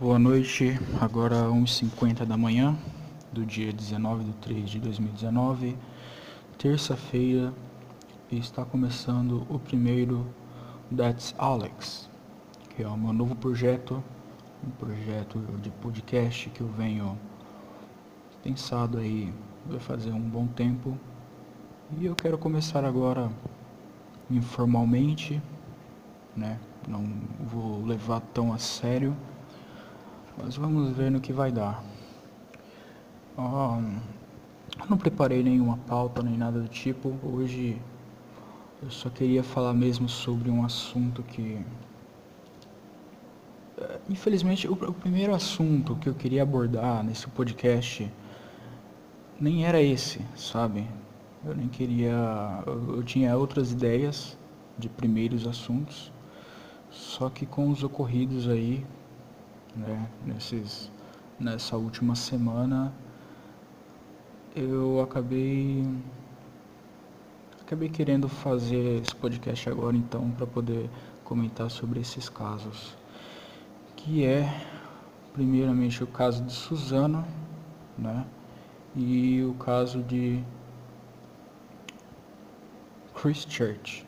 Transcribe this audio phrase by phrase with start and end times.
[0.00, 2.74] Boa noite, agora 1h50 da manhã
[3.30, 5.76] do dia 19 de 3 de 2019,
[6.56, 7.52] terça-feira,
[8.32, 10.26] e está começando o primeiro
[10.96, 12.08] That's Alex,
[12.70, 14.02] que é o meu novo projeto,
[14.66, 17.18] um projeto de podcast que eu venho
[18.42, 19.30] pensado aí
[19.66, 20.98] vai fazer um bom tempo.
[21.98, 23.30] E eu quero começar agora
[24.30, 25.42] informalmente,
[26.34, 26.58] né?
[26.88, 27.04] Não
[27.44, 29.14] vou levar tão a sério
[30.42, 31.82] mas vamos ver no que vai dar.
[33.36, 33.80] Oh,
[34.88, 37.14] não preparei nenhuma pauta nem nada do tipo.
[37.22, 37.80] Hoje
[38.82, 41.60] eu só queria falar mesmo sobre um assunto que.
[43.78, 48.10] Eh, infelizmente, o, o primeiro assunto que eu queria abordar nesse podcast
[49.38, 50.86] nem era esse, sabe?
[51.44, 52.62] Eu nem queria.
[52.66, 54.38] Eu, eu tinha outras ideias
[54.78, 56.10] de primeiros assuntos,
[56.90, 58.84] só que com os ocorridos aí
[59.74, 60.08] né?
[60.24, 60.90] Nesses,
[61.38, 62.92] nessa última semana
[64.54, 65.86] eu acabei
[67.60, 70.90] acabei querendo fazer esse podcast agora então para poder
[71.22, 72.96] comentar sobre esses casos
[73.94, 74.52] que é
[75.32, 77.24] primeiramente o caso de Suzano
[77.96, 78.26] né
[78.96, 80.42] e o caso de
[83.14, 84.04] Christchurch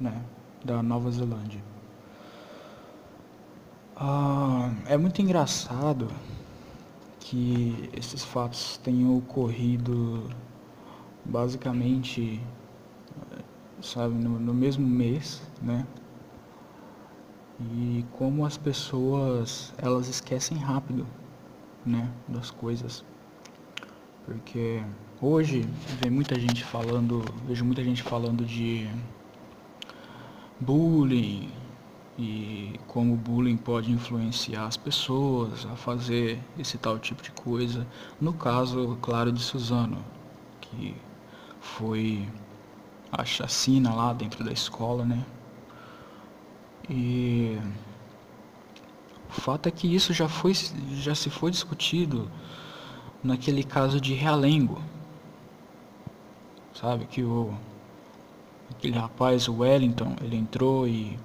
[0.00, 0.24] né
[0.64, 1.73] da Nova Zelândia
[3.96, 6.08] ah, é muito engraçado
[7.20, 10.28] que esses fatos tenham ocorrido
[11.24, 12.40] basicamente,
[13.80, 15.86] sabe, no, no mesmo mês, né?
[17.60, 21.06] E como as pessoas, elas esquecem rápido,
[21.86, 23.04] né, das coisas.
[24.24, 24.82] Porque
[25.20, 25.64] hoje
[26.02, 28.88] vem muita gente falando, vejo muita gente falando de
[30.60, 31.50] bullying,
[32.18, 37.86] e como o bullying pode influenciar as pessoas a fazer esse tal tipo de coisa.
[38.20, 40.04] No caso, claro, de Suzano,
[40.60, 40.94] que
[41.60, 42.28] foi
[43.10, 45.24] a chacina lá dentro da escola, né?
[46.88, 47.58] E
[49.28, 50.52] o fato é que isso já foi
[50.92, 52.30] já se foi discutido
[53.22, 54.80] naquele caso de Realengo.
[56.74, 57.54] Sabe que o
[58.70, 61.18] aquele rapaz o Wellington, ele entrou e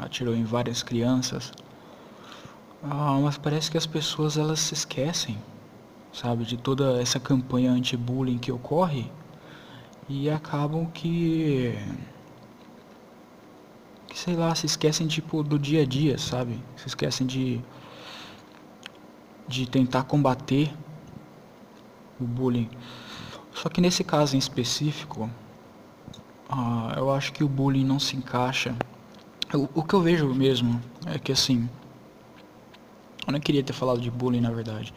[0.00, 1.52] atirou em várias crianças.
[2.82, 5.38] Ah, mas parece que as pessoas elas se esquecem,
[6.12, 9.10] sabe, de toda essa campanha anti-bullying que ocorre
[10.08, 11.74] e acabam que,
[14.06, 16.62] que sei lá, se esquecem tipo do dia a dia, sabe?
[16.76, 17.60] Se esquecem de
[19.48, 20.72] de tentar combater
[22.20, 22.68] o bullying.
[23.54, 25.30] Só que nesse caso em específico,
[26.48, 28.74] ah, eu acho que o bullying não se encaixa
[29.54, 31.68] o, que eu vejo mesmo é que assim.
[33.26, 34.92] Eu não queria ter falado de bullying na verdade.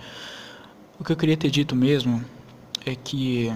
[1.00, 2.24] O que eu queria ter dito mesmo
[2.86, 3.52] é que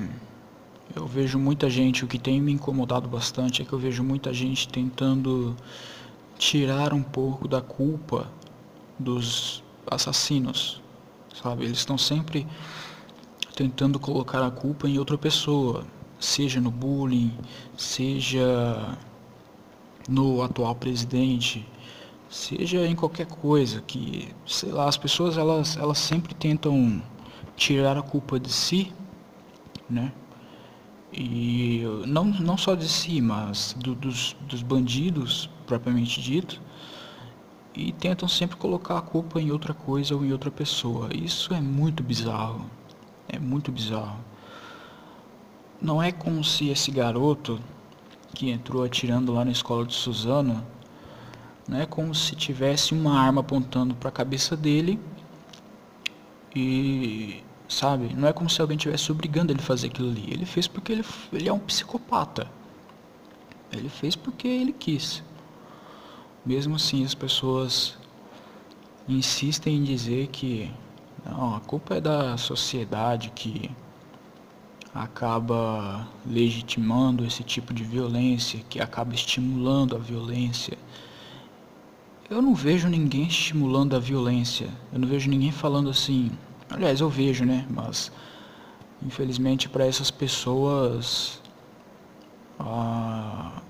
[0.96, 4.34] eu vejo muita gente, o que tem me incomodado bastante é que eu vejo muita
[4.34, 5.56] gente tentando
[6.38, 8.32] tirar um pouco da culpa
[8.98, 10.82] dos assassinos,
[11.42, 11.66] sabe?
[11.66, 12.48] Eles estão sempre
[13.56, 15.86] tentando colocar a culpa em outra pessoa,
[16.20, 17.34] seja no bullying,
[17.78, 18.98] seja
[20.10, 21.66] no atual presidente,
[22.30, 27.02] seja em qualquer coisa que, sei lá, as pessoas elas, elas sempre tentam
[27.56, 28.92] tirar a culpa de si,
[29.90, 30.12] né?
[31.12, 36.60] E não, não só de si, mas do, dos, dos bandidos propriamente dito,
[37.76, 41.10] e tentam sempre colocar a culpa em outra coisa ou em outra pessoa.
[41.14, 42.66] Isso é muito bizarro.
[43.28, 44.20] É muito bizarro.
[45.82, 47.60] Não é como se esse garoto
[48.36, 50.66] que entrou atirando lá na escola de Suzano,
[51.68, 55.00] né, como se tivesse uma arma apontando para a cabeça dele
[56.56, 60.26] e sabe, não é como se alguém tivesse obrigando ele a fazer aquilo ali.
[60.30, 62.48] Ele fez porque ele, ele é um psicopata.
[63.72, 65.24] Ele fez porque ele quis.
[66.46, 67.98] Mesmo assim, as pessoas
[69.08, 70.72] insistem em dizer que
[71.26, 73.72] não, a culpa é da sociedade que
[74.94, 80.78] acaba legitimando esse tipo de violência, que acaba estimulando a violência.
[82.30, 84.70] Eu não vejo ninguém estimulando a violência.
[84.92, 86.32] Eu não vejo ninguém falando assim.
[86.70, 87.66] Aliás, eu vejo, né?
[87.70, 88.12] Mas
[89.06, 91.42] infelizmente para essas pessoas
[92.60, 93.62] ah,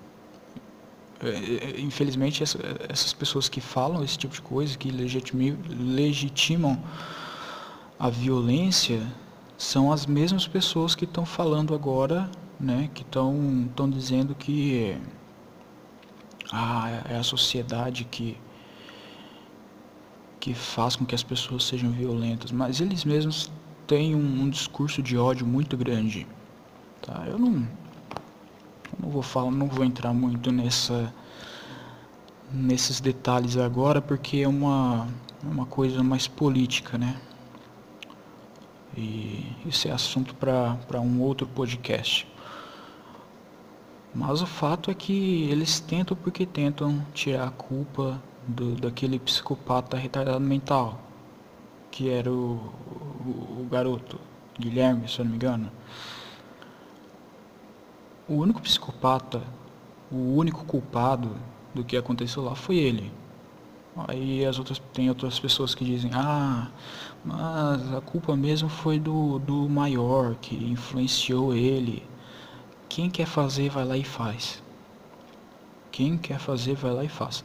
[1.19, 6.77] é, é, infelizmente essas pessoas que falam esse tipo de coisa que legitimam
[7.97, 9.01] a violência
[9.63, 12.29] são as mesmas pessoas que estão falando agora,
[12.59, 14.97] né, que estão estão dizendo que
[16.51, 18.37] ah, é a sociedade que
[20.39, 23.49] que faz com que as pessoas sejam violentas, mas eles mesmos
[23.87, 26.27] têm um, um discurso de ódio muito grande.
[27.01, 27.23] Tá?
[27.25, 27.65] Eu não,
[28.99, 31.13] não vou falar, não vou entrar muito nessa
[32.51, 35.07] nesses detalhes agora porque é uma
[35.41, 37.17] uma coisa mais política, né?
[38.95, 42.27] E isso é assunto para um outro podcast.
[44.13, 49.97] Mas o fato é que eles tentam porque tentam tirar a culpa do, daquele psicopata
[49.97, 50.99] retardado mental,
[51.89, 52.71] que era o,
[53.25, 54.19] o, o garoto,
[54.59, 55.71] Guilherme, se eu não me engano.
[58.27, 59.41] O único psicopata,
[60.11, 61.35] o único culpado
[61.73, 63.11] do que aconteceu lá foi ele.
[64.07, 66.67] Aí as outras tem outras pessoas que dizem, ah,
[67.23, 72.05] mas a culpa mesmo foi do, do maior que influenciou ele.
[72.89, 74.61] Quem quer fazer vai lá e faz.
[75.91, 77.43] Quem quer fazer vai lá e faz.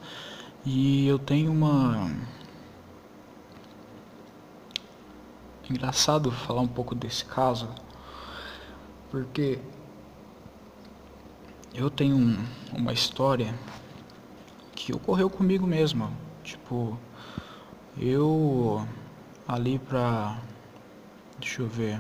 [0.67, 2.11] E eu tenho uma.
[5.71, 7.69] Engraçado falar um pouco desse caso,
[9.11, 9.59] porque
[11.75, 13.55] eu tenho um, uma história
[14.75, 16.11] que ocorreu comigo mesmo.
[16.43, 16.99] Tipo,
[17.99, 18.87] eu
[19.49, 20.39] ali pra.
[21.41, 21.99] Deixa eu ver.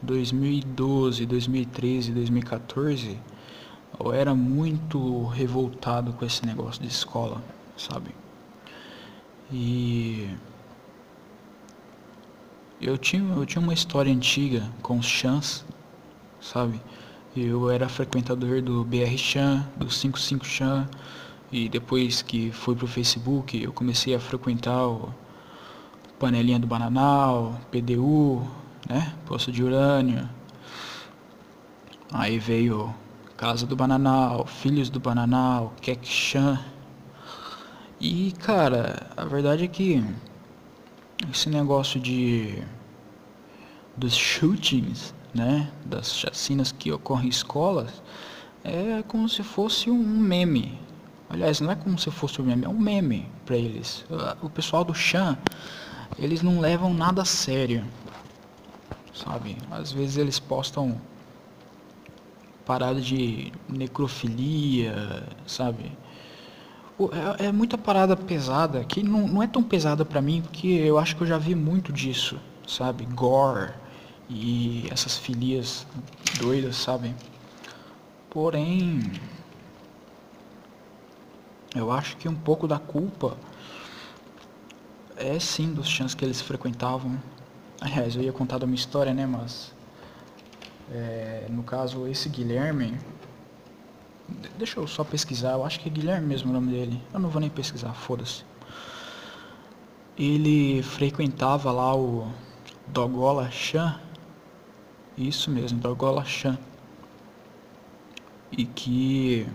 [0.00, 3.18] 2012, 2013, 2014
[3.98, 7.42] eu era muito revoltado com esse negócio de escola,
[7.76, 8.10] sabe?
[9.50, 10.28] E
[12.80, 15.64] eu tinha, eu tinha uma história antiga com os chans,
[16.40, 16.80] sabe?
[17.36, 20.88] Eu era frequentador do BR Chan, do 55 Chan,
[21.50, 25.12] e depois que fui pro Facebook, eu comecei a frequentar o
[26.18, 28.46] Panelinha do Bananal, PDU,
[28.88, 29.14] né?
[29.26, 30.28] Poço de Urânio.
[32.12, 32.94] Aí veio
[33.36, 36.58] Casa do Bananal, Filhos do Bananal, Kekshan.
[38.00, 40.04] E, cara, a verdade é que
[41.30, 42.62] esse negócio de
[43.96, 48.02] dos shootings, né, das chacinas que ocorrem em escolas,
[48.64, 50.78] é como se fosse um meme.
[51.28, 54.04] Aliás, não é como se fosse um meme, é um meme para eles.
[54.40, 55.36] O pessoal do Chan,
[56.16, 57.84] eles não levam nada a sério.
[59.12, 59.56] Sabe?
[59.70, 61.00] Às vezes eles postam
[62.64, 65.90] parada de necrofilia, sabe?
[67.40, 70.98] É, é, muita parada pesada, que não, não é tão pesada para mim, porque eu
[70.98, 73.04] acho que eu já vi muito disso, sabe?
[73.06, 73.72] Gore
[74.28, 75.86] e essas filias
[76.38, 77.14] doidas, sabe?
[78.28, 79.12] Porém,
[81.74, 83.36] eu acho que um pouco da culpa
[85.18, 87.20] é sim dos chãs que eles frequentavam.
[87.80, 89.26] Aliás, eu ia contar da minha história, né?
[89.26, 89.72] Mas
[90.90, 92.98] é, no caso, esse Guilherme.
[94.58, 97.02] Deixa eu só pesquisar, eu acho que é Guilherme mesmo o nome dele.
[97.12, 98.44] Eu não vou nem pesquisar, foda-se.
[100.18, 102.30] Ele frequentava lá o
[102.86, 103.98] Dogola Chan.
[105.16, 106.58] Isso mesmo, Dogola Chan.
[108.52, 109.46] E que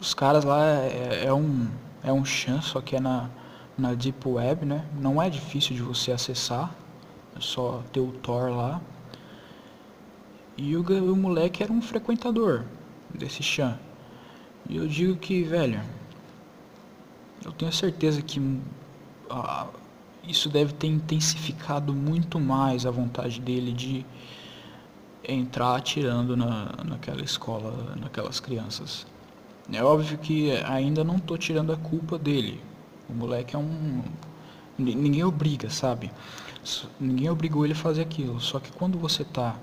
[0.00, 1.68] os caras lá é, é um
[2.02, 3.30] é um chan, só que é na,
[3.76, 4.84] na Deep Web, né?
[4.98, 6.74] Não é difícil de você acessar,
[7.36, 8.80] é só ter o Tor lá.
[10.56, 12.64] E o, o moleque era um frequentador
[13.12, 13.78] desse chã.
[14.68, 15.80] E eu digo que, velho,
[17.44, 18.40] eu tenho certeza que
[19.28, 19.66] ah,
[20.26, 24.06] isso deve ter intensificado muito mais a vontade dele de
[25.26, 29.06] entrar atirando na, naquela escola, naquelas crianças.
[29.72, 32.60] É óbvio que ainda não tô tirando a culpa dele.
[33.08, 34.02] O moleque é um.
[34.76, 36.10] Ninguém obriga, sabe?
[36.98, 38.40] Ninguém obrigou ele a fazer aquilo.
[38.40, 39.56] Só que quando você tá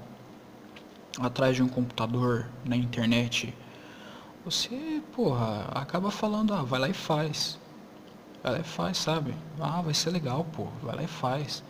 [1.20, 3.54] atrás de um computador na internet,
[4.46, 7.60] você, porra, acaba falando, ah, vai lá e faz.
[8.42, 9.36] Vai lá e faz, sabe?
[9.60, 11.64] Ah, vai ser legal, pô, vai lá e faz.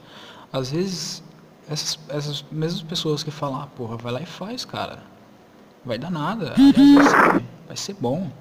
[0.54, 1.24] Às vezes,
[1.70, 5.00] essas, essas mesmas pessoas que falam, ah, porra, vai lá e faz, cara.
[5.84, 6.54] Vai dar nada.
[6.56, 8.32] Aliás, vai ser, vai ser bom.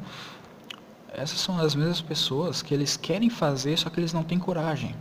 [1.12, 4.94] Essas são as mesmas pessoas que eles querem fazer, só que eles não têm coragem.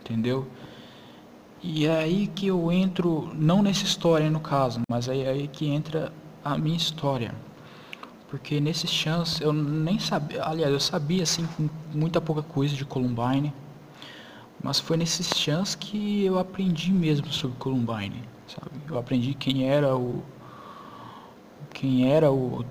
[0.00, 0.46] Entendeu?
[1.62, 5.66] E é aí que eu entro, não nessa história no caso, mas é aí que
[5.66, 6.12] entra
[6.44, 7.34] a minha história.
[8.28, 11.48] Porque nesse chance eu nem sabia, aliás, eu sabia assim
[11.94, 13.54] muita pouca coisa de Columbine,
[14.62, 18.70] mas foi nesse chance que eu aprendi mesmo sobre Columbine, sabe?
[18.88, 20.22] Eu aprendi quem era o
[21.72, 22.64] quem era o,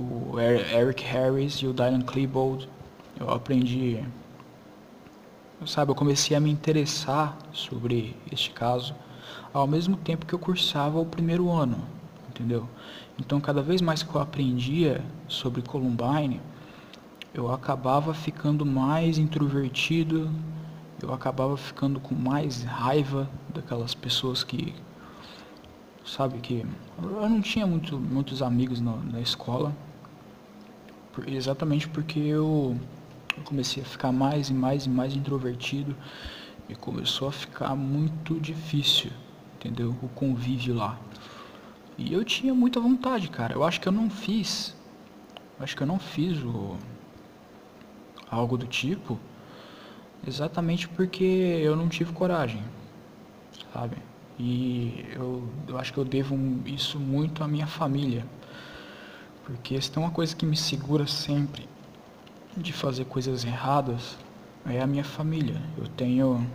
[0.00, 2.68] o Eric Harris e o Dylan Klebold.
[3.18, 4.02] Eu aprendi
[5.66, 8.94] sabe, eu comecei a me interessar sobre este caso
[9.52, 11.76] ao mesmo tempo que eu cursava o primeiro ano,
[12.28, 12.66] entendeu?
[13.18, 16.40] Então, cada vez mais que eu aprendia sobre Columbine,
[17.34, 20.30] eu acabava ficando mais introvertido,
[21.02, 24.74] eu acabava ficando com mais raiva daquelas pessoas que
[26.04, 26.64] sabe que
[27.02, 29.74] eu não tinha muito, muitos amigos na, na escola
[31.26, 32.78] exatamente porque eu,
[33.44, 35.96] comecei a ficar mais e mais e mais introvertido
[36.68, 39.10] e começou a ficar muito difícil,
[39.54, 39.96] entendeu?
[40.02, 40.98] O convívio lá.
[41.98, 43.54] E eu tinha muita vontade, cara.
[43.54, 44.74] Eu acho que eu não fiz.
[45.58, 46.76] Acho que eu não fiz o
[48.30, 49.18] algo do tipo
[50.26, 52.62] exatamente porque eu não tive coragem,
[53.72, 53.96] sabe?
[54.38, 58.24] E eu, eu acho que eu devo isso muito à minha família.
[59.44, 61.68] Porque se tem uma coisa que me segura sempre
[62.56, 64.16] de fazer coisas erradas,
[64.66, 65.60] é a minha família.
[65.78, 66.46] Eu tenho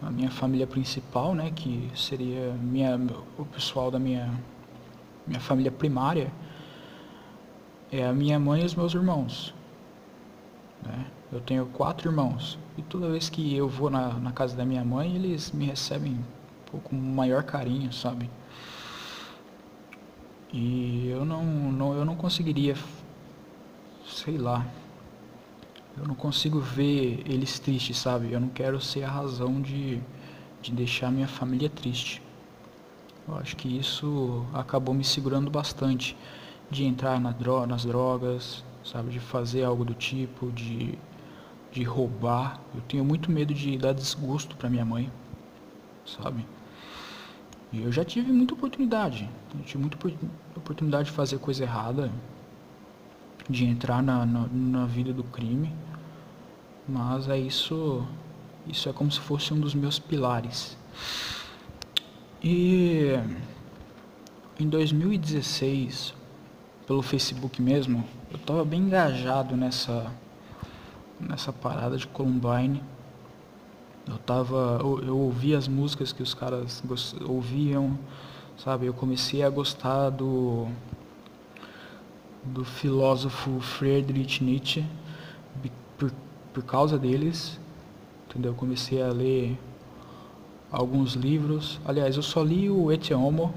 [0.00, 2.98] a minha família principal, né, que seria minha,
[3.38, 4.32] o pessoal da minha,
[5.26, 6.32] minha família primária,
[7.90, 9.54] é a minha mãe e os meus irmãos.
[10.82, 11.06] Né?
[11.32, 14.84] Eu tenho quatro irmãos e toda vez que eu vou na, na casa da minha
[14.84, 16.18] mãe, eles me recebem
[16.84, 18.30] com maior carinho, sabe?
[20.52, 21.42] E eu não,
[21.72, 22.76] não, eu não conseguiria,
[24.06, 24.66] sei lá,
[25.96, 28.32] eu não consigo ver eles tristes, sabe?
[28.32, 30.00] Eu não quero ser a razão de,
[30.60, 32.22] de deixar minha família triste.
[33.26, 36.16] Eu acho que isso acabou me segurando bastante
[36.70, 39.10] de entrar na dro nas drogas, sabe?
[39.10, 40.98] De fazer algo do tipo, de,
[41.70, 42.60] de roubar.
[42.74, 45.10] Eu tenho muito medo de dar desgosto para minha mãe,
[46.04, 46.44] sabe?
[47.72, 49.28] E eu já tive muita oportunidade.
[49.54, 49.96] Eu tive muita
[50.56, 52.12] oportunidade de fazer coisa errada,
[53.48, 55.72] de entrar na, na, na, vida do crime.
[56.86, 58.06] Mas é isso.
[58.66, 60.76] Isso é como se fosse um dos meus pilares.
[62.42, 63.18] E
[64.60, 66.14] em 2016,
[66.86, 70.12] pelo Facebook mesmo, eu estava bem engajado nessa
[71.18, 72.82] nessa parada de Columbine
[74.08, 74.78] eu tava.
[74.80, 76.82] Eu, eu ouvia as músicas que os caras
[77.26, 77.98] ouviam,
[78.56, 78.86] sabe?
[78.86, 80.66] Eu comecei a gostar do.
[82.42, 84.84] do filósofo Friedrich Nietzsche
[85.96, 86.12] por,
[86.52, 87.60] por causa deles.
[88.28, 88.52] Entendeu?
[88.52, 89.58] Eu comecei a ler
[90.70, 91.80] alguns livros.
[91.84, 93.54] Aliás, eu só li o Et Homo,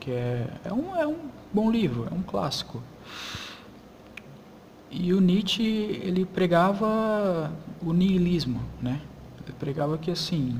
[0.00, 1.18] que é, é, um, é um
[1.52, 2.82] bom livro, é um clássico.
[4.90, 9.00] E o Nietzsche, ele pregava o niilismo, né?
[9.52, 10.58] Pregava que assim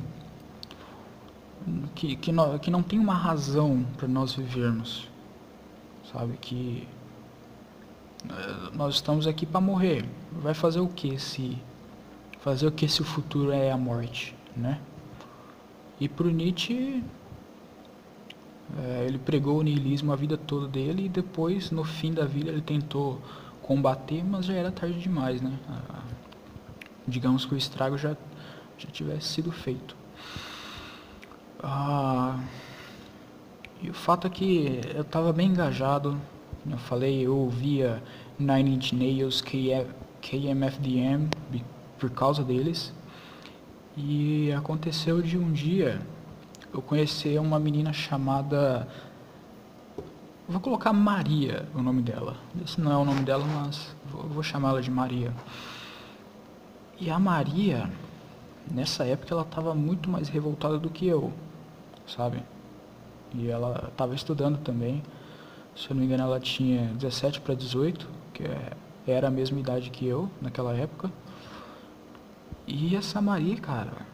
[1.95, 5.09] que, que, não, que não tem uma razão para nós vivermos,
[6.13, 6.37] sabe?
[6.37, 6.87] Que
[8.29, 10.05] eh, nós estamos aqui para morrer.
[10.33, 11.59] Vai fazer o que se
[12.41, 14.79] fazer o que se o futuro é a morte, né?
[16.01, 17.03] E o Nietzsche
[18.79, 22.51] é, ele pregou o niilismo a vida toda dele e depois no fim da vida
[22.51, 23.21] ele tentou
[23.63, 25.59] combater, mas já era tarde demais, né?
[25.69, 26.03] Ah,
[27.07, 28.17] digamos que o estrago já
[28.79, 29.97] já tivesse sido feito.
[31.63, 32.39] Ah,
[33.83, 36.19] e o fato é que eu estava bem engajado,
[36.69, 38.03] eu falei, eu ouvia
[38.39, 39.43] Nine Inch Nails,
[40.21, 41.29] KMFDM,
[41.99, 42.93] por causa deles.
[43.97, 46.01] E aconteceu de um dia
[46.73, 48.87] eu conhecer uma menina chamada.
[50.49, 52.37] Vou colocar Maria o nome dela.
[52.63, 55.33] Esse não é o nome dela, mas vou chamá-la de Maria.
[57.01, 57.91] E a Maria,
[58.71, 61.33] nessa época ela estava muito mais revoltada do que eu,
[62.07, 62.43] sabe?
[63.35, 65.03] E ela estava estudando também.
[65.75, 68.73] Se eu não me engano, ela tinha 17 para 18, que é,
[69.07, 71.11] era a mesma idade que eu naquela época.
[72.67, 74.07] E essa Maria, cara,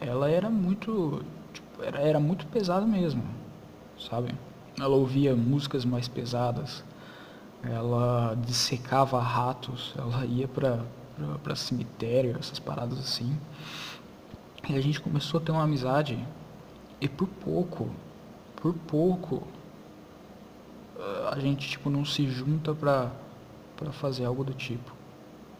[0.00, 3.22] ela era muito, tipo, era, era muito pesada mesmo,
[3.98, 4.34] sabe?
[4.78, 6.84] Ela ouvia músicas mais pesadas,
[7.62, 10.84] ela dissecava ratos, ela ia para
[11.42, 13.36] para cemitério, essas paradas assim.
[14.68, 16.18] E a gente começou a ter uma amizade
[17.00, 17.90] e por pouco,
[18.56, 19.42] por pouco,
[20.98, 23.10] eh, a gente tipo não se junta pra,
[23.76, 24.92] pra fazer algo do tipo,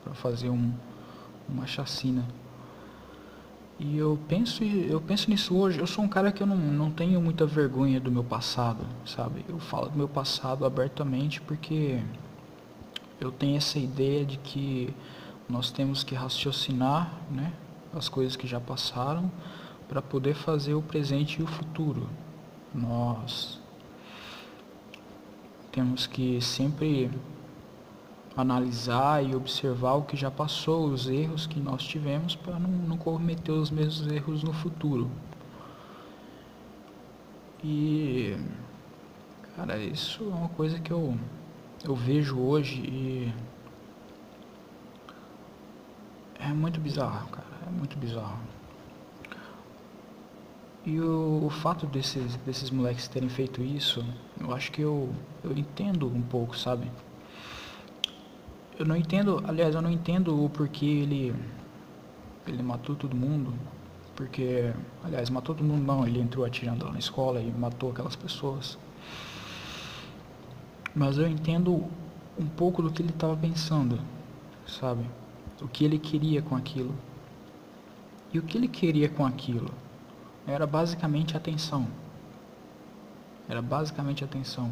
[0.03, 0.73] pra fazer um,
[1.49, 2.25] uma chacina.
[3.79, 6.91] E eu penso, eu penso nisso hoje, eu sou um cara que eu não, não
[6.91, 9.45] tenho muita vergonha do meu passado, sabe?
[9.49, 12.01] Eu falo do meu passado abertamente porque
[13.21, 14.95] eu tenho essa ideia de que
[15.49, 17.53] nós temos que raciocinar né,
[17.93, 19.31] as coisas que já passaram
[19.89, 22.09] para poder fazer o presente e o futuro.
[22.75, 23.61] Nós
[25.71, 27.11] temos que sempre
[28.37, 32.97] analisar e observar o que já passou, os erros que nós tivemos para não, não
[32.97, 35.11] cometer os mesmos erros no futuro.
[37.63, 38.37] E
[39.57, 41.17] cara, isso é uma coisa que eu,
[41.85, 43.33] eu vejo hoje e
[46.53, 47.47] muito bizarro, cara.
[47.67, 48.39] É muito bizarro.
[50.87, 54.05] E o, o, fato desses, desses moleques terem feito isso,
[54.39, 56.91] eu acho que eu, eu entendo um pouco, sabe?
[58.79, 61.35] Eu não entendo, aliás, eu não entendo o porquê ele,
[62.47, 63.55] ele matou todo mundo.
[64.15, 64.73] Porque,
[65.03, 68.79] aliás, matou todo mundo não, ele entrou atirando lá na escola e matou aquelas pessoas.
[70.95, 71.85] Mas eu entendo
[72.39, 73.99] um pouco do que ele estava pensando,
[74.67, 75.05] sabe?
[75.61, 76.95] O que ele queria com aquilo.
[78.33, 79.71] E o que ele queria com aquilo?
[80.47, 81.87] Era basicamente atenção.
[83.49, 84.71] Era basicamente atenção.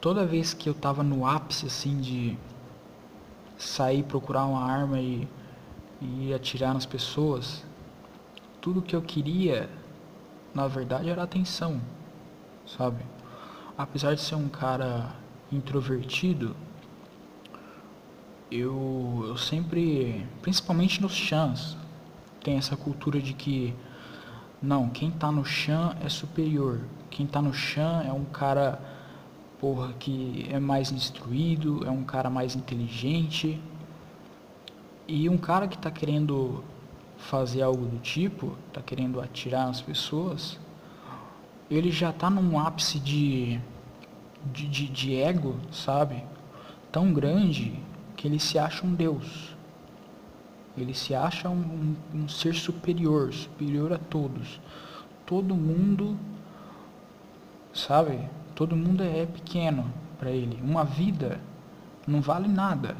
[0.00, 2.36] Toda vez que eu estava no ápice assim de
[3.56, 5.26] sair procurar uma arma e,
[6.00, 7.64] e atirar nas pessoas,
[8.60, 9.70] tudo que eu queria,
[10.54, 11.80] na verdade, era atenção,
[12.66, 13.04] sabe?
[13.78, 15.14] Apesar de ser um cara
[15.50, 16.54] introvertido,
[18.50, 21.76] eu, eu sempre, principalmente nos chãs,
[22.42, 23.74] tem essa cultura de que
[24.62, 26.80] não, quem tá no chão é superior.
[27.10, 28.80] Quem tá no chão é um cara
[29.58, 33.60] porra que é mais instruído, é um cara mais inteligente.
[35.08, 36.64] E um cara que tá querendo
[37.16, 40.58] fazer algo do tipo, tá querendo atirar nas pessoas,
[41.70, 43.60] ele já tá num ápice de
[44.52, 46.22] de, de, de ego, sabe?
[46.92, 47.78] Tão grande
[48.26, 49.54] ele se acha um Deus.
[50.76, 54.60] Ele se acha um, um, um ser superior, superior a todos.
[55.24, 56.18] Todo mundo,
[57.72, 58.28] sabe?
[58.54, 60.60] Todo mundo é pequeno para ele.
[60.62, 61.40] Uma vida
[62.06, 62.96] não vale nada.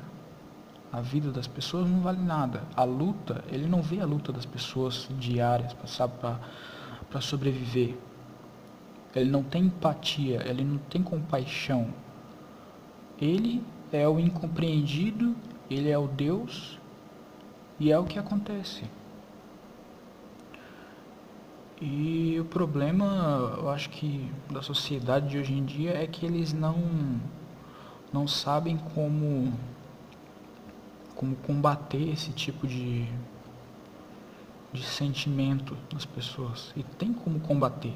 [0.92, 2.62] A vida das pessoas não vale nada.
[2.75, 7.97] A luta, ele não vê a luta das pessoas diárias para sobreviver.
[9.14, 11.88] Ele não tem empatia, ele não tem compaixão.
[13.21, 13.62] Ele
[13.93, 15.37] é o incompreendido,
[15.71, 16.78] ele é o Deus
[17.78, 18.85] e é o que acontece.
[21.81, 26.53] E o problema, eu acho que da sociedade de hoje em dia é que eles
[26.53, 27.20] não
[28.12, 29.53] não sabem como
[31.14, 33.07] como combater esse tipo de
[34.72, 36.72] de sentimento nas pessoas.
[36.77, 37.94] E tem como combater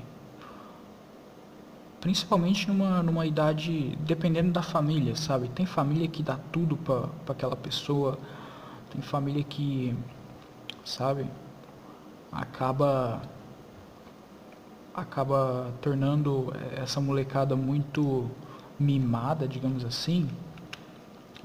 [2.00, 5.48] principalmente numa, numa idade, dependendo da família, sabe?
[5.48, 8.18] Tem família que dá tudo para aquela pessoa,
[8.90, 9.94] tem família que,
[10.84, 11.26] sabe,
[12.32, 13.20] acaba
[14.94, 18.30] acaba tornando essa molecada muito
[18.78, 20.28] mimada, digamos assim.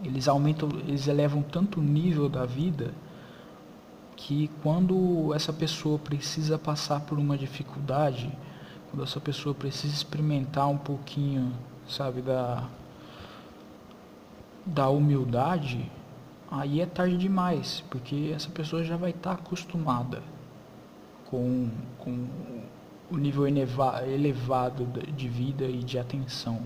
[0.03, 2.93] Eles aumentam, eles elevam tanto o nível da vida
[4.15, 8.31] que quando essa pessoa precisa passar por uma dificuldade,
[9.03, 11.53] essa pessoa precisa experimentar um pouquinho,
[11.87, 12.67] sabe, da
[14.65, 15.91] da humildade,
[16.49, 20.23] aí é tarde demais, porque essa pessoa já vai estar tá acostumada
[21.29, 22.27] com, com
[23.11, 26.61] o nível elevado de vida e de atenção.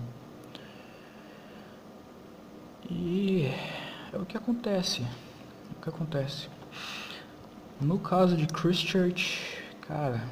[2.90, 3.52] E
[4.12, 5.02] é o que acontece.
[5.02, 6.48] É o que acontece.
[7.80, 10.24] No caso de Christchurch, cara,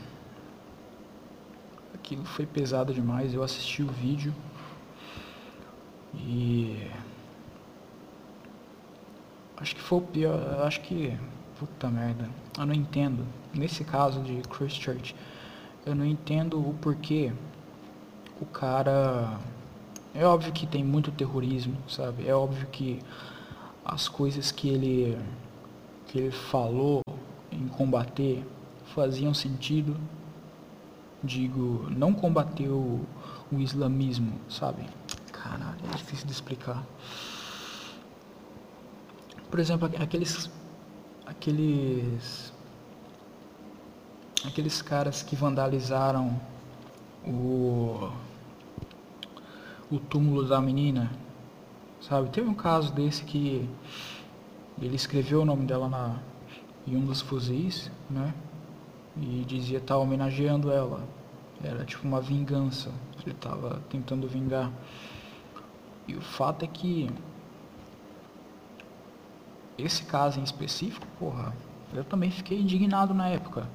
[2.08, 3.34] aquilo foi pesado demais.
[3.34, 4.34] Eu assisti o vídeo
[6.14, 6.88] e
[9.58, 11.14] acho que foi o pior, acho que
[11.58, 12.30] puta merda.
[12.56, 13.26] Eu não entendo.
[13.52, 15.14] Nesse caso de Christchurch,
[15.84, 17.30] eu não entendo o porquê
[18.40, 19.38] o cara
[20.14, 22.26] é óbvio que tem muito terrorismo, sabe?
[22.26, 23.00] É óbvio que
[23.84, 25.18] as coisas que ele
[26.06, 27.02] que ele falou
[27.52, 28.42] em combater
[28.94, 29.94] faziam sentido,
[31.22, 33.04] digo, não combateu
[33.50, 34.82] o islamismo, sabe?
[35.32, 36.84] Caralho, é difícil de explicar.
[39.50, 40.50] Por exemplo, aqueles
[41.26, 42.52] aqueles
[44.44, 46.38] aqueles caras que vandalizaram
[47.26, 48.10] o
[49.90, 51.10] o túmulo da menina,
[52.00, 52.28] sabe?
[52.28, 53.68] Teve um caso desse que
[54.80, 56.16] ele escreveu o nome dela na
[56.86, 58.32] em um dos fuzis, né?
[59.20, 61.02] E dizia estar tá homenageando ela.
[61.62, 62.92] Era tipo uma vingança.
[63.22, 64.70] Ele estava tentando vingar.
[66.06, 67.10] E o fato é que
[69.76, 71.54] esse caso em específico, porra,
[71.92, 73.68] eu também fiquei indignado na época.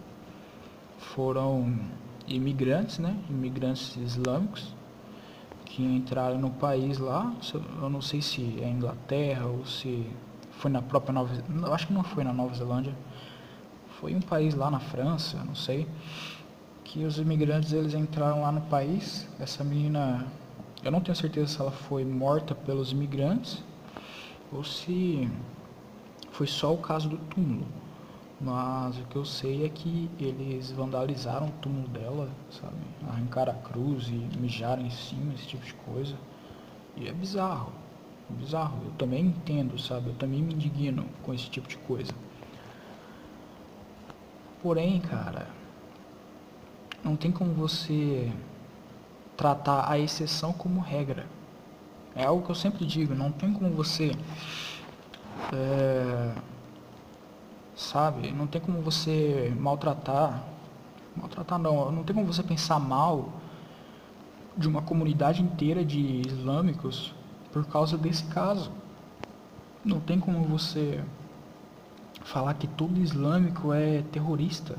[0.98, 1.78] Foram
[2.28, 3.18] imigrantes, né?
[3.30, 4.74] Imigrantes islâmicos
[5.66, 7.34] que entraram no país lá.
[7.82, 10.08] Eu não sei se é Inglaterra ou se
[10.52, 11.34] foi na própria Nova
[11.74, 12.96] Acho que não foi na Nova Zelândia
[14.04, 15.88] foi um país lá na França, não sei,
[16.84, 19.26] que os imigrantes eles entraram lá no país.
[19.40, 20.28] Essa menina,
[20.84, 23.64] eu não tenho certeza se ela foi morta pelos imigrantes
[24.52, 25.32] ou se
[26.32, 27.66] foi só o caso do túmulo.
[28.42, 32.76] Mas o que eu sei é que eles vandalizaram o túmulo dela, sabe?
[33.08, 36.16] Arrancaram a cruz e mijaram em cima, esse tipo de coisa.
[36.98, 37.72] E é bizarro,
[38.32, 38.82] bizarro.
[38.84, 40.10] Eu também entendo, sabe?
[40.10, 42.12] Eu também me indigno com esse tipo de coisa.
[44.64, 45.50] Porém, cara,
[47.04, 48.32] não tem como você
[49.36, 51.26] tratar a exceção como regra.
[52.16, 54.16] É algo que eu sempre digo, não tem como você.
[55.52, 56.34] É,
[57.76, 58.32] sabe?
[58.32, 60.42] Não tem como você maltratar.
[61.14, 63.34] Maltratar não, não tem como você pensar mal
[64.56, 67.14] de uma comunidade inteira de islâmicos
[67.52, 68.72] por causa desse caso.
[69.84, 71.04] Não tem como você
[72.24, 74.78] falar que todo islâmico é terrorista.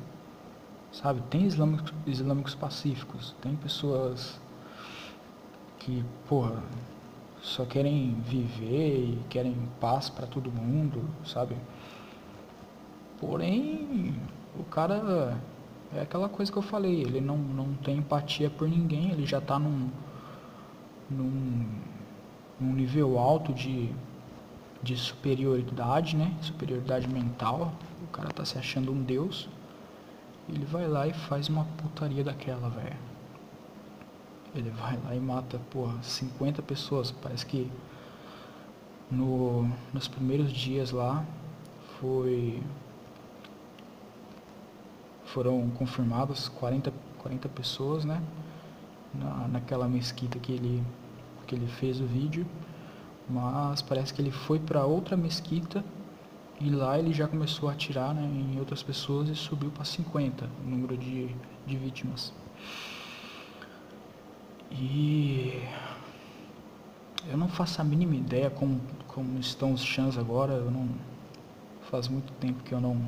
[0.92, 1.20] Sabe?
[1.28, 4.40] Tem islâmicos, islâmicos pacíficos, tem pessoas
[5.78, 6.62] que, porra,
[7.42, 11.56] só querem viver e querem paz para todo mundo, sabe?
[13.20, 14.14] Porém,
[14.58, 15.36] o cara
[15.94, 19.38] é aquela coisa que eu falei, ele não, não tem empatia por ninguém, ele já
[19.38, 19.90] está num,
[21.10, 21.66] num,
[22.60, 23.90] num nível alto de,
[24.84, 26.36] de superioridade, né?
[26.42, 27.72] Superioridade mental.
[28.02, 29.48] O cara tá se achando um deus.
[30.46, 32.96] Ele vai lá e faz uma putaria daquela, velho.
[34.54, 37.10] Ele vai lá e mata, porra, 50 pessoas.
[37.10, 37.72] Parece que
[39.10, 41.24] no, nos primeiros dias lá
[41.98, 42.62] foi.
[45.24, 48.22] Foram confirmadas 40, 40 pessoas, né?
[49.14, 50.84] Na, naquela mesquita que ele,
[51.46, 52.46] que ele fez o vídeo.
[53.28, 55.84] Mas parece que ele foi para outra mesquita
[56.60, 60.48] e lá ele já começou a atirar né, em outras pessoas e subiu para 50
[60.64, 61.34] o número de,
[61.66, 62.32] de vítimas.
[64.70, 65.62] E
[67.30, 70.52] eu não faço a mínima ideia como, como estão os chãs agora.
[70.52, 70.88] Eu não
[71.90, 73.00] faz muito tempo que eu não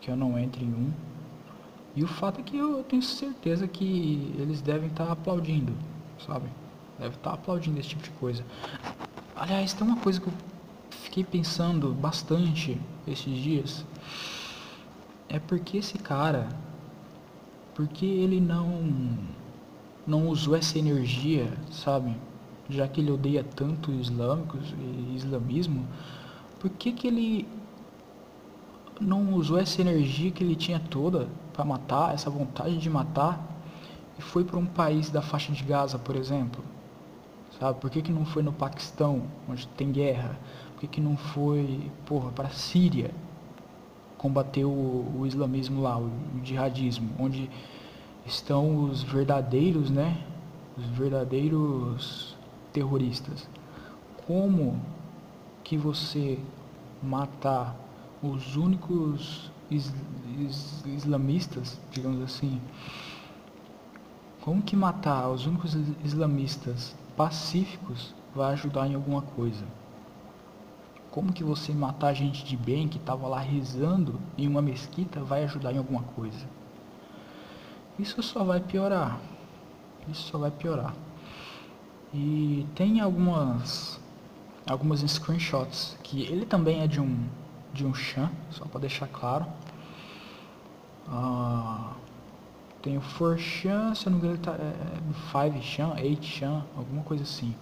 [0.00, 0.92] que eu não entro em um.
[1.94, 5.72] E o fato é que eu tenho certeza que eles devem estar tá aplaudindo,
[6.26, 6.48] sabe?
[6.98, 8.44] Devem estar tá aplaudindo esse tipo de coisa.
[9.34, 10.32] Aliás, tem uma coisa que eu
[10.90, 13.84] fiquei pensando bastante esses dias.
[15.28, 16.48] É porque esse cara,
[17.74, 19.18] porque ele não
[20.06, 22.16] não usou essa energia, sabe?
[22.68, 25.86] Já que ele odeia tanto islâmicos e islamismo,
[26.58, 27.48] por que, que ele
[29.00, 33.40] não usou essa energia que ele tinha toda para matar, essa vontade de matar,
[34.18, 36.62] e foi para um país da faixa de Gaza, por exemplo?
[37.62, 37.78] Sabe?
[37.78, 40.36] Por que, que não foi no Paquistão, onde tem guerra?
[40.72, 43.12] Por que, que não foi, porra, para a Síria
[44.18, 44.68] combater o,
[45.16, 47.48] o islamismo lá, o, o jihadismo, onde
[48.26, 50.24] estão os verdadeiros, né?
[50.76, 52.36] Os verdadeiros
[52.72, 53.48] terroristas.
[54.26, 54.82] Como
[55.62, 56.40] que você
[57.00, 57.76] matar
[58.20, 59.94] os únicos is,
[60.40, 62.60] is, islamistas, digamos assim,
[64.40, 69.64] como que matar os únicos islamistas pacíficos vai ajudar em alguma coisa?
[71.10, 75.44] Como que você matar gente de bem que estava lá rezando em uma mesquita vai
[75.44, 76.46] ajudar em alguma coisa?
[77.98, 79.20] Isso só vai piorar.
[80.08, 80.94] Isso só vai piorar.
[82.14, 84.00] E tem algumas
[84.66, 87.26] algumas screenshots que ele também é de um
[87.72, 89.46] de um chan, só para deixar claro.
[91.08, 91.92] Ah,
[92.82, 94.74] tem o 4chan, se eu não me engano tá, é,
[95.32, 97.54] 5chan, é 8chan, alguma coisa assim.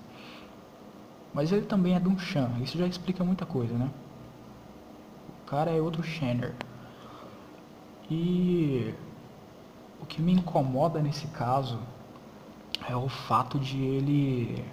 [1.33, 3.91] Mas ele também é de um chan, isso já explica muita coisa, né?
[5.43, 6.55] O cara é outro Shanner.
[8.11, 8.95] E
[10.01, 11.79] o que me incomoda nesse caso
[12.89, 14.65] é o fato de ele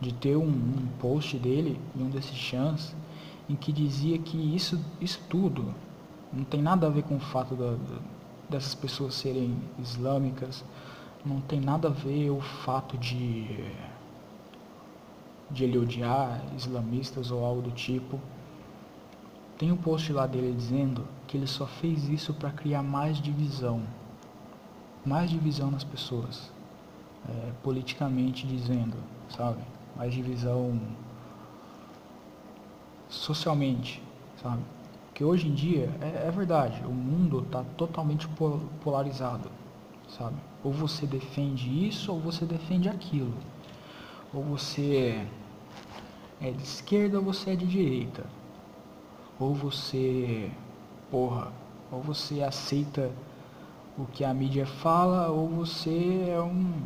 [0.00, 2.94] de ter um, um post dele em um desses chans
[3.48, 5.74] em que dizia que isso, isso tudo
[6.32, 7.76] não tem nada a ver com o fato da,
[8.48, 10.64] dessas pessoas serem islâmicas,
[11.24, 13.46] não tem nada a ver o fato de,
[15.50, 18.20] de ele odiar islamistas ou algo do tipo.
[19.58, 23.82] Tem um post lá dele dizendo que ele só fez isso para criar mais divisão.
[25.04, 26.52] Mais divisão nas pessoas.
[27.28, 28.96] É, politicamente dizendo,
[29.28, 29.60] sabe?
[29.96, 30.80] Mais divisão
[33.08, 34.00] socialmente,
[34.40, 34.62] sabe?
[35.16, 38.28] Que hoje em dia, é, é verdade, o mundo está totalmente
[38.84, 39.50] polarizado,
[40.08, 40.36] sabe?
[40.62, 43.34] Ou você defende isso ou você defende aquilo.
[44.32, 45.26] Ou você
[46.40, 48.24] é de esquerda ou você é de direita
[49.38, 50.50] ou você,
[51.10, 51.52] porra,
[51.90, 53.10] ou você aceita
[53.98, 56.82] o que a mídia fala, ou você é um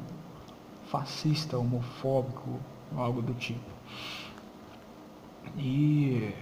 [0.87, 2.61] fascista, homofóbico,
[2.97, 3.71] algo do tipo.
[5.57, 6.33] E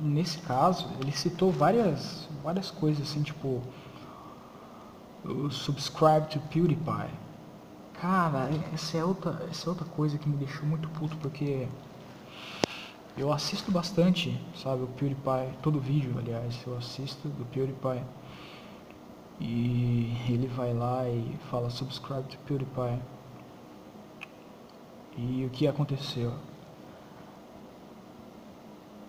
[0.00, 3.62] nesse caso, ele citou várias, várias coisas assim, tipo,
[5.50, 7.10] subscribe to PewDiePie.
[7.94, 11.68] Cara, essa é outra, essa é outra coisa que me deixou muito puto, porque
[13.16, 18.02] eu assisto bastante, sabe, o PewDiePie, todo vídeo, aliás, eu assisto do PewDiePie.
[19.40, 23.00] E ele vai lá e fala subscribe to PewDiePie.
[25.16, 26.32] E o que aconteceu?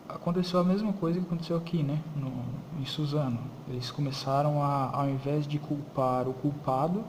[0.08, 2.02] Aconteceu a mesma coisa que aconteceu aqui, né?
[2.16, 2.32] No,
[2.80, 3.40] em Suzano.
[3.68, 7.04] Eles começaram a, ao invés de culpar o culpado,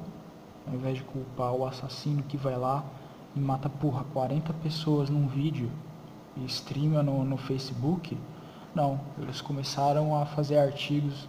[0.67, 2.85] ao invés de culpar o assassino que vai lá
[3.35, 5.71] e mata porra 40 pessoas num vídeo
[6.37, 8.17] e streama no, no Facebook,
[8.75, 11.29] não, eles começaram a fazer artigos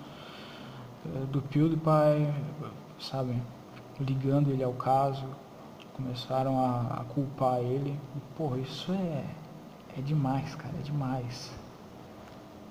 [1.05, 2.33] uh, do PewDiePie,
[2.99, 3.41] sabe,
[3.99, 5.25] ligando ele ao caso,
[5.93, 7.99] começaram a, a culpar ele.
[8.15, 9.25] E, porra, isso é,
[9.97, 11.51] é demais, cara, é demais.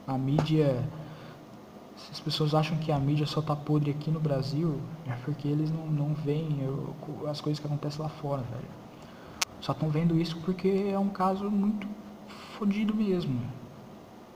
[0.06, 0.86] A mídia.
[1.96, 5.48] Se as pessoas acham que a mídia só tá podre aqui no Brasil, é porque
[5.48, 6.58] eles não, não veem
[7.28, 8.68] as coisas que acontecem lá fora, velho.
[9.60, 11.86] Só estão vendo isso porque é um caso muito
[12.58, 13.40] fodido mesmo.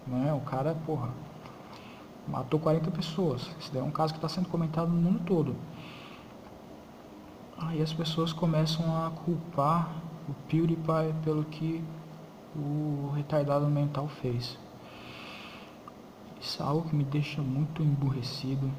[0.06, 0.32] Não é?
[0.32, 1.10] O cara, porra,
[2.26, 3.42] matou 40 pessoas.
[3.60, 5.54] Isso daí é um caso que está sendo comentado no mundo todo.
[7.58, 9.90] Aí as pessoas começam a culpar
[10.28, 11.82] o PewDiePie pelo que
[12.56, 14.58] o retardado mental fez.
[16.40, 18.70] Isso é algo que me deixa muito emburrecido,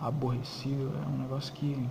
[0.00, 0.92] aborrecido.
[1.02, 1.88] É um negócio que,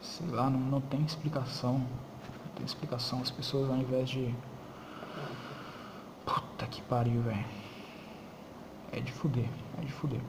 [0.00, 1.78] sei lá, não, não tem explicação.
[1.78, 3.20] Não tem explicação.
[3.20, 4.34] As pessoas ao invés de.
[6.26, 7.44] Puta que pariu, velho.
[8.92, 10.20] É de fuder, é de fuder.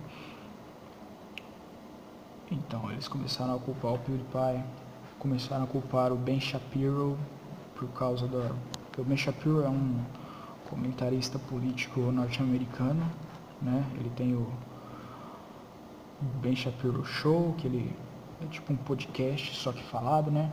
[2.52, 4.64] Então, eles começaram a culpar o PewDiePie,
[5.20, 7.18] começaram a culpar o Ben Shapiro
[7.80, 8.52] por causa da...
[8.98, 10.04] O Ben Shapiro é um
[10.70, 13.02] comentarista político norte-americano,
[13.62, 13.86] né?
[13.98, 14.52] Ele tem o
[16.42, 17.96] Ben Shapiro Show, que ele
[18.44, 20.52] é tipo um podcast, só que falado, né?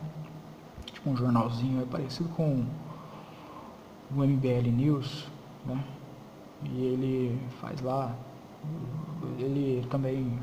[0.85, 2.65] Tipo um jornalzinho, é parecido com
[4.15, 5.27] o MBL News,
[5.65, 5.83] né?
[6.63, 8.15] E ele faz lá,
[9.37, 10.39] ele também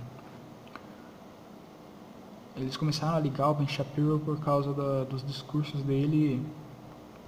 [2.56, 6.40] eles começaram a ligar o Ben Shapiro por causa da, dos discursos dele,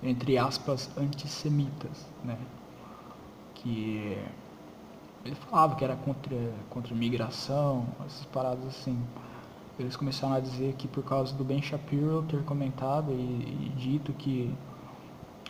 [0.03, 2.39] entre aspas, antissemitas, né?
[3.55, 4.19] Que
[5.25, 6.37] ele falava que era contra,
[6.71, 8.99] contra imigração, essas paradas assim.
[9.79, 14.13] Eles começaram a dizer que por causa do Ben Shapiro ter comentado e, e dito
[14.13, 14.55] que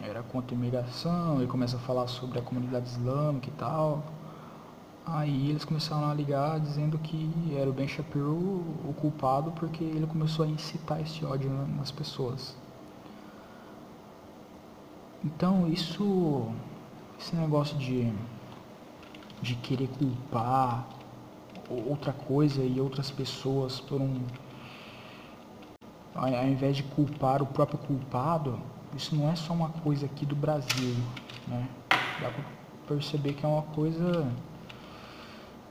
[0.00, 4.02] era contra imigração, ele começa a falar sobre a comunidade islâmica e tal.
[5.06, 10.06] Aí eles começaram a ligar dizendo que era o Ben Shapiro o culpado porque ele
[10.06, 12.56] começou a incitar esse ódio nas pessoas.
[15.26, 16.54] Então isso,
[17.18, 18.12] esse negócio de,
[19.40, 20.88] de querer culpar
[21.68, 24.24] outra coisa e outras pessoas por um.
[26.14, 28.58] Ao invés de culpar o próprio culpado,
[28.94, 30.96] isso não é só uma coisa aqui do Brasil,
[31.46, 31.68] né?
[32.18, 32.42] Dá pra
[32.86, 34.34] perceber que é uma coisa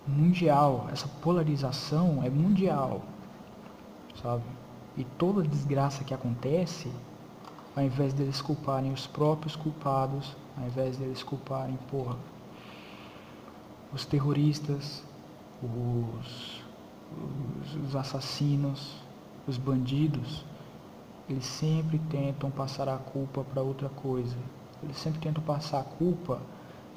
[0.05, 3.05] mundial, essa polarização é mundial,
[4.21, 4.43] sabe?
[4.95, 6.91] E toda desgraça que acontece,
[7.75, 12.15] ao invés deles culparem os próprios culpados, ao invés deles culparem, porra,
[13.93, 15.03] os terroristas,
[15.61, 16.61] os,
[17.11, 18.95] os, os assassinos,
[19.47, 20.45] os bandidos,
[21.29, 24.35] eles sempre tentam passar a culpa para outra coisa.
[24.83, 26.39] Eles sempre tentam passar a culpa,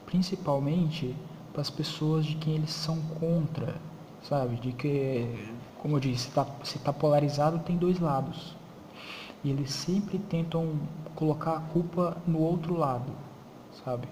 [0.07, 1.17] principalmente
[1.53, 3.75] para as pessoas de quem eles são contra,
[4.23, 4.57] sabe?
[4.57, 6.45] De que, como eu disse, se está
[6.85, 8.58] tá polarizado tem dois lados.
[9.45, 10.79] E eles sempre tentam
[11.15, 13.13] colocar a culpa no outro lado,
[13.85, 14.09] sabe?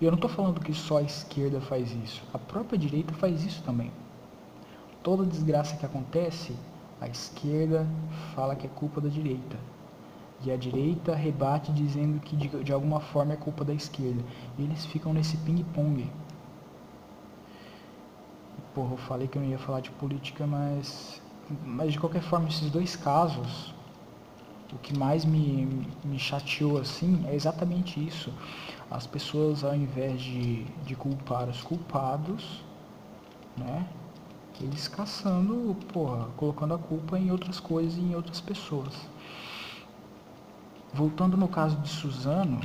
[0.00, 2.22] E eu não estou falando que só a esquerda faz isso.
[2.32, 3.90] A própria direita faz isso também.
[5.02, 6.54] Toda desgraça que acontece,
[7.00, 7.86] a esquerda
[8.34, 9.56] fala que é culpa da direita.
[10.44, 14.22] E a direita rebate dizendo que de, de alguma forma é culpa da esquerda.
[14.56, 16.08] E eles ficam nesse ping-pong
[18.78, 21.20] porra, eu falei que eu não ia falar de política, mas,
[21.64, 23.74] mas de qualquer forma, esses dois casos,
[24.72, 28.32] o que mais me, me chateou assim é exatamente isso.
[28.90, 32.62] As pessoas, ao invés de, de culpar os culpados,
[33.56, 33.86] né,
[34.60, 38.94] eles caçando, porra, colocando a culpa em outras coisas e em outras pessoas.
[40.92, 42.60] Voltando no caso de Suzano,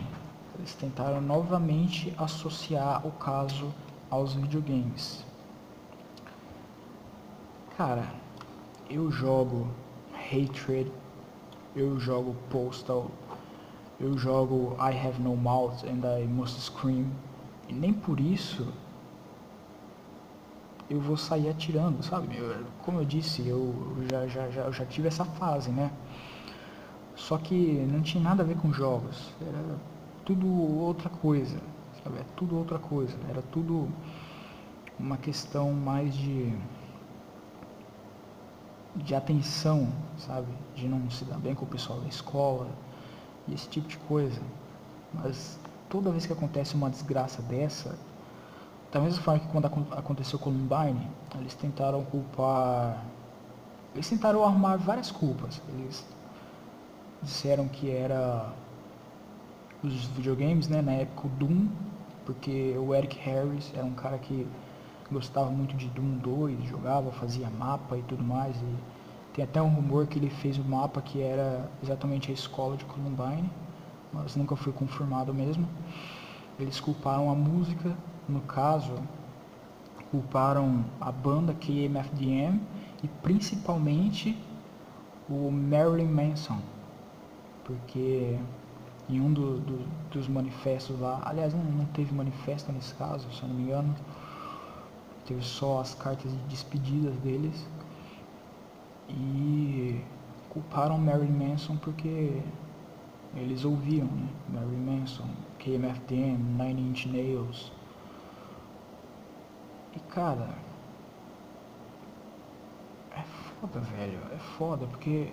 [0.58, 3.74] eles tentaram novamente associar o caso
[4.10, 5.24] aos videogames.
[7.78, 8.08] Cara,
[8.90, 9.68] eu jogo
[10.14, 10.92] Hatred,
[11.76, 13.12] eu jogo Postal,
[14.00, 17.12] eu jogo I Have No Mouth and I Must Scream
[17.70, 18.68] nem por isso
[20.90, 22.38] eu vou sair atirando, sabe?
[22.38, 25.92] Eu, como eu disse, eu já, já, já, eu já tive essa fase, né?
[27.16, 29.80] Só que não tinha nada a ver com jogos, era
[30.26, 31.60] tudo outra coisa,
[32.04, 32.20] sabe?
[32.20, 33.90] É tudo outra coisa, era tudo
[35.00, 36.54] uma questão mais de
[38.96, 40.48] de atenção, sabe?
[40.76, 42.68] De não se dar bem com o pessoal da escola
[43.48, 44.42] e esse tipo de coisa.
[45.14, 47.98] Mas toda vez que acontece uma desgraça dessa,
[48.92, 51.08] da mesma forma que quando aconteceu com Columbine,
[51.40, 53.04] eles tentaram culpar.
[53.94, 55.62] Eles tentaram arrumar várias culpas.
[55.70, 56.06] Eles
[57.22, 58.54] disseram que era
[59.84, 60.82] os videogames, né?
[60.82, 61.68] Na época o Doom,
[62.26, 64.48] porque o Eric Harris era um cara que
[65.14, 68.56] gostava muito de Doom 2, jogava, fazia mapa e tudo mais.
[68.56, 68.76] E
[69.34, 72.86] tem até um rumor que ele fez o mapa que era exatamente a escola de
[72.86, 73.50] Columbine,
[74.12, 75.68] mas nunca foi confirmado mesmo.
[76.60, 77.96] Eles culparam a música
[78.28, 78.94] no caso,
[80.12, 82.60] culparam a banda KMFDM
[83.02, 84.38] e principalmente
[85.30, 86.60] o Marilyn Manson,
[87.64, 88.38] porque
[89.10, 93.42] em um do, do, dos manifestos lá, aliás, não, não, teve manifesto nesse caso, se
[93.42, 93.96] eu não me engano,
[95.26, 97.68] teve só as cartas de despedidas deles
[99.10, 100.02] e
[100.50, 102.42] culparam Marilyn Manson porque
[103.36, 104.28] eles ouviam, né?
[104.50, 105.28] Marilyn Manson,
[105.60, 107.72] KMFDM, Nine Inch Nails,
[109.96, 110.50] e cara,
[113.12, 114.20] é foda, velho.
[114.34, 115.32] É foda porque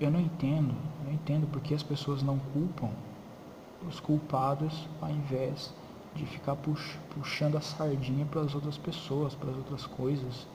[0.00, 0.74] eu não entendo,
[1.04, 2.90] não entendo porque as pessoas não culpam
[3.86, 5.72] os culpados ao invés
[6.14, 10.46] de ficar pux, puxando a sardinha para as outras pessoas, para as outras coisas.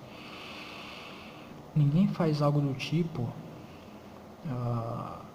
[1.76, 3.28] Ninguém faz algo do tipo
[4.46, 5.26] uh,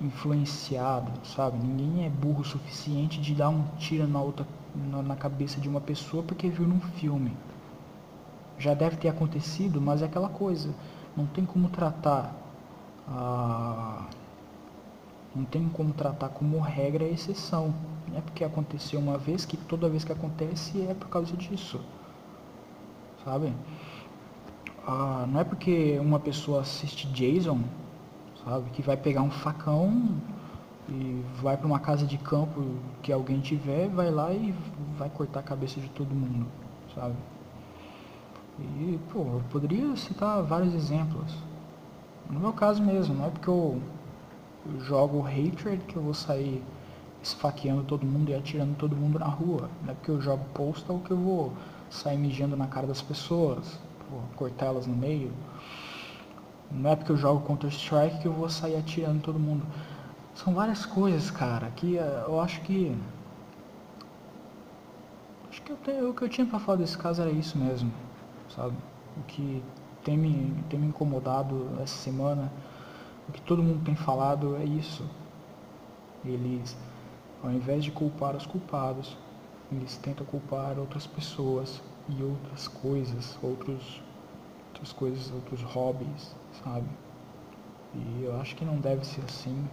[0.00, 1.58] influenciado, sabe?
[1.58, 5.68] Ninguém é burro o suficiente de dar um tiro na outra na, na cabeça de
[5.68, 7.32] uma pessoa porque viu num filme.
[8.58, 10.74] Já deve ter acontecido, mas é aquela coisa.
[11.16, 12.34] Não tem como tratar.
[13.08, 14.06] Ah,
[15.36, 17.74] não tem como tratar como regra a exceção.
[18.08, 21.78] Não é porque aconteceu uma vez que toda vez que acontece é por causa disso.
[23.22, 23.52] Sabe?
[24.86, 27.60] Ah, não é porque uma pessoa assiste Jason,
[28.44, 29.92] sabe, que vai pegar um facão
[30.88, 32.62] e vai para uma casa de campo
[33.02, 34.54] que alguém tiver, vai lá e
[34.96, 36.46] vai cortar a cabeça de todo mundo,
[36.94, 37.16] sabe?
[38.58, 41.34] E, pô, eu poderia citar vários exemplos.
[42.30, 43.80] No meu caso mesmo, não é porque eu,
[44.80, 46.62] jogo Hatred que eu vou sair
[47.22, 49.68] esfaqueando todo mundo e atirando todo mundo na rua.
[49.82, 51.52] Não é porque eu jogo Postal que eu vou
[51.90, 53.78] sair mijando na cara das pessoas,
[54.36, 55.32] cortá-las no meio.
[56.70, 59.66] Não é porque eu jogo Counter-Strike que eu vou sair atirando todo mundo.
[60.34, 62.96] São várias coisas, cara, que eh, eu acho que.
[65.48, 67.90] Acho que eu tenho, o que eu tinha pra falar desse caso era isso mesmo,
[68.54, 68.76] sabe?
[69.16, 69.64] O que
[70.04, 72.52] tem me, tem me incomodado essa semana,
[73.28, 75.04] o que todo mundo tem falado é isso.
[76.24, 76.76] Eles,
[77.42, 79.16] ao invés de culpar os culpados,
[79.70, 84.02] eles tentam culpar outras pessoas e outras coisas, outros,
[84.68, 86.34] outras coisas, outros hobbies,
[86.64, 86.86] sabe?
[87.94, 89.66] E eu acho que não deve ser assim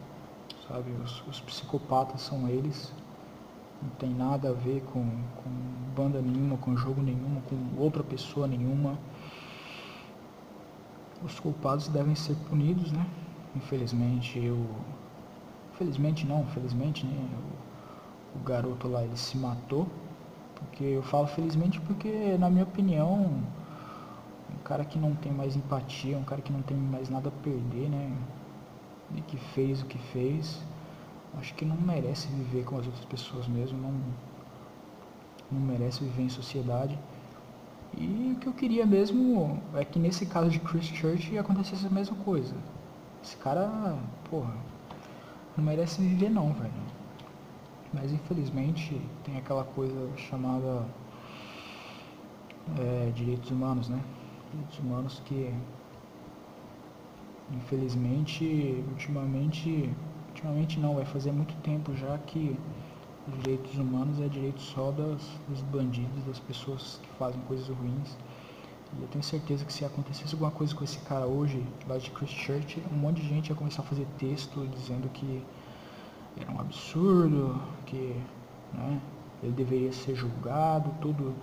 [0.67, 0.91] sabe?
[1.03, 2.91] Os, os psicopatas são eles,
[3.81, 5.03] não tem nada a ver com,
[5.43, 5.49] com
[5.95, 8.97] banda nenhuma, com jogo nenhuma, com outra pessoa nenhuma.
[11.23, 13.05] Os culpados devem ser punidos, né?
[13.55, 14.65] Infelizmente eu.
[15.73, 17.29] Infelizmente não, felizmente, né?
[18.35, 19.87] O, o garoto lá ele se matou.
[20.55, 23.43] Porque eu falo felizmente porque na minha opinião
[24.49, 27.31] um cara que não tem mais empatia, um cara que não tem mais nada a
[27.43, 28.11] perder, né?
[29.15, 30.59] e que fez o que fez,
[31.37, 33.93] acho que não merece viver com as outras pessoas mesmo, não,
[35.51, 36.97] não merece viver em sociedade.
[37.95, 41.89] E o que eu queria mesmo é que nesse caso de Chris Church acontecesse a
[41.89, 42.55] mesma coisa.
[43.23, 43.97] Esse cara,
[44.29, 44.53] porra,
[45.57, 46.73] não merece viver não, velho.
[47.93, 50.85] Mas infelizmente tem aquela coisa chamada
[52.79, 54.01] é, direitos humanos, né?
[54.51, 55.53] Direitos humanos que
[57.51, 59.89] Infelizmente, ultimamente,
[60.29, 62.57] ultimamente não, vai fazer muito tempo já que
[63.27, 68.17] os direitos humanos é direito só das, dos bandidos, das pessoas que fazem coisas ruins.
[68.97, 72.11] E eu tenho certeza que se acontecesse alguma coisa com esse cara hoje, lá de
[72.11, 75.43] Christchurch, um monte de gente ia começar a fazer texto dizendo que
[76.39, 78.15] era um absurdo, que
[78.73, 79.01] né,
[79.41, 81.33] ele deveria ser julgado, tudo.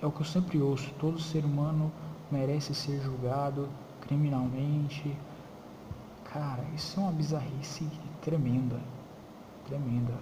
[0.00, 1.92] É o que eu sempre ouço, todo ser humano
[2.30, 3.68] merece ser julgado,
[4.00, 5.16] criminalmente.
[6.24, 7.88] Cara, isso é uma bizarrice
[8.20, 8.80] tremenda.
[9.66, 10.14] Tremenda.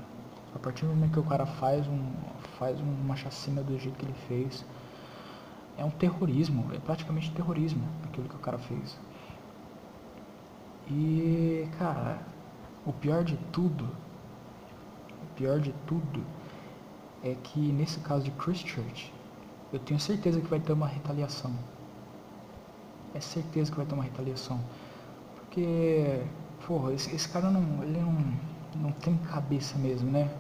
[0.55, 2.13] A partir do momento que o cara faz, um,
[2.59, 4.65] faz uma chacina do jeito que ele fez,
[5.79, 8.99] é um terrorismo, é praticamente terrorismo aquilo que o cara fez.
[10.89, 12.19] E, cara,
[12.85, 16.25] o pior de tudo, o pior de tudo
[17.23, 19.13] é que nesse caso de Christchurch,
[19.73, 21.53] eu tenho certeza que vai ter uma retaliação.
[23.13, 24.61] É certeza que vai ter uma retaliação.
[25.35, 26.23] Porque,
[26.67, 30.31] porra, esse, esse cara não, ele não, não tem cabeça mesmo, né?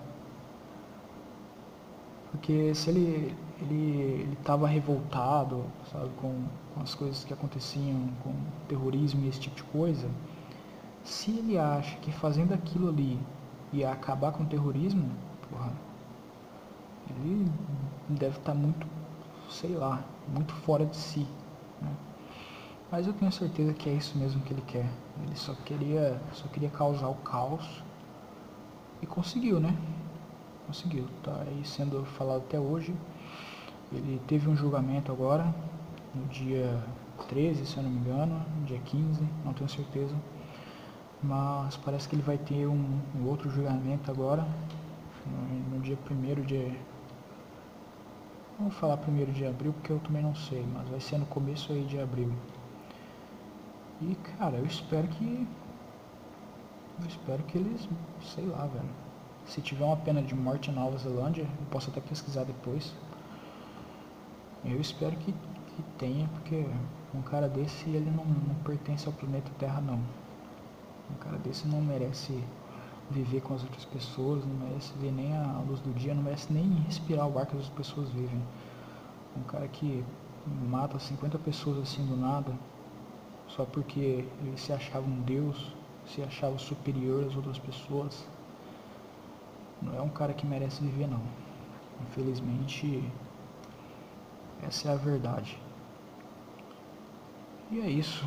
[2.30, 6.44] Porque se ele ele estava revoltado, sabe, com,
[6.74, 8.32] com as coisas que aconteciam, com
[8.68, 10.08] terrorismo e esse tipo de coisa,
[11.02, 13.18] se ele acha que fazendo aquilo ali
[13.72, 15.10] ia acabar com o terrorismo,
[15.48, 15.72] porra,
[17.08, 17.50] ele
[18.08, 18.86] deve estar tá muito,
[19.48, 21.26] sei lá, muito fora de si.
[21.80, 21.94] Né?
[22.90, 24.88] Mas eu tenho certeza que é isso mesmo que ele quer.
[25.22, 27.82] Ele só queria, só queria causar o caos
[29.00, 29.76] e conseguiu, né?
[30.66, 31.06] Conseguiu.
[31.22, 32.94] Tá aí sendo falado até hoje.
[33.92, 35.54] Ele teve um julgamento agora,
[36.14, 36.82] no dia
[37.28, 40.14] 13, se eu não me engano, no dia 15, não tenho certeza.
[41.22, 44.46] Mas parece que ele vai ter um, um outro julgamento agora,
[45.26, 46.76] no, no dia 1 de
[48.58, 51.70] Vamos falar primeiro de abril porque eu também não sei, mas vai ser no começo
[51.74, 52.32] aí de abril.
[54.00, 55.46] E cara, eu espero que.
[56.98, 57.86] Eu espero que eles.
[58.22, 58.88] sei lá, velho.
[59.44, 62.94] Se tiver uma pena de morte na Nova Zelândia, eu posso até pesquisar depois.
[64.68, 66.66] Eu espero que, que tenha, porque
[67.14, 70.00] um cara desse ele não, não pertence ao planeta Terra não.
[71.10, 72.42] Um cara desse não merece
[73.10, 76.52] viver com as outras pessoas, não merece ver nem a luz do dia, não merece
[76.52, 78.42] nem respirar o ar que as pessoas vivem.
[79.36, 80.04] Um cara que
[80.68, 82.52] mata 50 pessoas assim do nada,
[83.48, 85.72] só porque ele se achava um deus,
[86.06, 88.26] se achava superior às outras pessoas.
[89.80, 91.20] Não é um cara que merece viver não.
[92.08, 93.08] Infelizmente,
[94.62, 95.58] essa é a verdade.
[97.70, 98.26] E é isso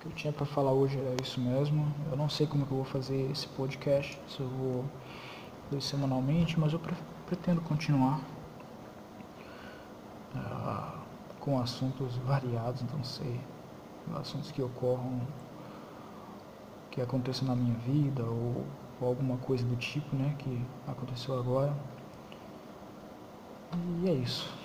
[0.00, 1.90] que eu tinha para falar hoje era isso mesmo.
[2.10, 4.84] Eu não sei como que eu vou fazer esse podcast, se eu vou
[5.64, 6.80] fazer semanalmente, mas eu
[7.26, 8.20] pretendo continuar
[10.34, 10.98] uh,
[11.40, 13.40] com assuntos variados, não sei,
[14.14, 15.22] assuntos que ocorram,
[16.90, 18.66] que aconteçam na minha vida ou,
[19.00, 21.74] ou alguma coisa do tipo, né, que aconteceu agora.
[24.02, 24.63] E é isso.